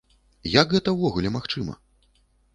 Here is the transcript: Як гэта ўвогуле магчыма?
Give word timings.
Як 0.53 0.73
гэта 0.75 0.95
ўвогуле 0.95 1.33
магчыма? 1.37 1.79